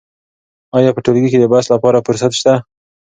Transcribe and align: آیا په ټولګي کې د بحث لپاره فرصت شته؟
آیا 0.77 0.89
په 0.93 1.01
ټولګي 1.05 1.29
کې 1.31 1.39
د 1.39 1.45
بحث 1.53 1.65
لپاره 1.75 2.03
فرصت 2.07 2.31
شته؟ 2.39 2.53